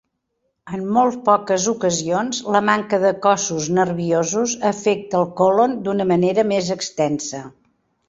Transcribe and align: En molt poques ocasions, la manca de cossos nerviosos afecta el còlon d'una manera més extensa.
En 0.77 0.85
molt 0.95 1.19
poques 1.27 1.67
ocasions, 1.73 2.39
la 2.57 2.63
manca 2.71 3.01
de 3.05 3.13
cossos 3.27 3.69
nerviosos 3.81 4.57
afecta 4.75 5.23
el 5.23 5.31
còlon 5.45 5.81
d'una 5.87 6.13
manera 6.15 6.51
més 6.57 6.77
extensa. 6.81 7.49